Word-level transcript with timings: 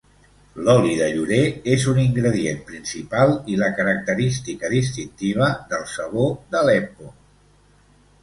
L'oli 0.67 0.93
de 0.99 1.07
llorer 1.15 1.41
és 1.73 1.83
un 1.91 1.97
ingredient 2.03 2.63
principal 2.69 3.35
i 3.55 3.59
la 3.63 3.69
característica 3.81 4.73
distintiva 4.75 5.49
del 5.75 5.87
sabó 5.93 6.25
d'Aleppo. 6.55 7.13